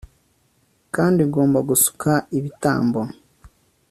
Kandi 0.95 1.19
ugomba 1.27 1.59
gusuka 1.69 2.11
ibitambo 2.37 2.99